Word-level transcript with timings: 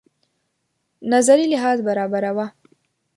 نظري 1.11 1.45
لحاظ 1.53 1.77
برابره 1.87 2.31
وه. 2.37 2.45